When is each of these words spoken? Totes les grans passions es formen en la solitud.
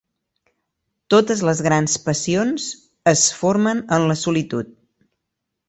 Totes 1.13 1.43
les 1.49 1.61
grans 1.67 1.99
passions 2.07 2.67
es 3.13 3.27
formen 3.43 3.85
en 3.99 4.09
la 4.13 4.19
solitud. 4.25 4.77